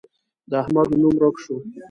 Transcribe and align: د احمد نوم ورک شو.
د 0.49 0.51
احمد 0.63 0.89
نوم 1.01 1.15
ورک 1.19 1.35
شو. 1.43 1.55